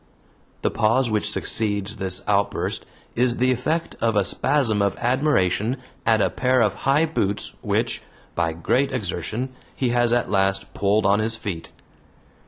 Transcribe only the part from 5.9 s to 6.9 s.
at a pair of